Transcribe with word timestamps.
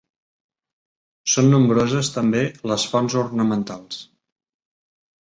Són 1.35 1.51
nombroses 1.57 2.11
també 2.17 2.43
les 2.73 2.89
fonts 2.95 3.21
ornamentals. 3.27 4.05